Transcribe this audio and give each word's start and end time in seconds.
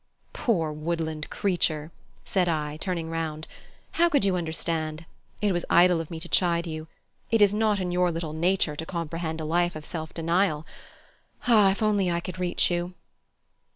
"Poor 0.33 0.71
woodland 0.71 1.29
creature!" 1.29 1.91
said 2.25 2.49
I, 2.49 2.77
turning 2.77 3.11
round. 3.11 3.47
"How 3.91 4.09
could 4.09 4.25
you 4.25 4.35
understand? 4.35 5.05
It 5.43 5.51
was 5.53 5.63
idle 5.69 6.01
of 6.01 6.09
me 6.09 6.19
to 6.21 6.27
chide 6.27 6.65
you. 6.65 6.87
It 7.29 7.39
is 7.39 7.53
not 7.53 7.79
in 7.79 7.91
your 7.91 8.09
little 8.11 8.33
nature 8.33 8.75
to 8.75 8.85
comprehend 8.87 9.39
a 9.39 9.45
life 9.45 9.75
of 9.75 9.85
self 9.85 10.11
denial. 10.11 10.65
Ah! 11.47 11.69
if 11.69 11.83
only 11.83 12.09
I 12.09 12.19
could 12.19 12.39
reach 12.39 12.71
you!" 12.71 12.95